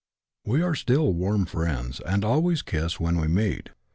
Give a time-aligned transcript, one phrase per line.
[0.43, 3.69] We are still warm friends, and always kiss when we meet.